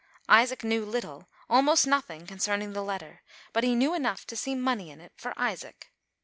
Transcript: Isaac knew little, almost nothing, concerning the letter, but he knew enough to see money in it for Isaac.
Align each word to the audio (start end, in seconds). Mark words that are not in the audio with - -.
Isaac 0.29 0.63
knew 0.63 0.83
little, 0.83 1.29
almost 1.47 1.85
nothing, 1.85 2.25
concerning 2.25 2.73
the 2.73 2.81
letter, 2.83 3.21
but 3.53 3.63
he 3.63 3.75
knew 3.75 3.93
enough 3.93 4.25
to 4.25 4.35
see 4.35 4.55
money 4.55 4.89
in 4.89 4.99
it 4.99 5.11
for 5.15 5.31
Isaac. 5.37 5.91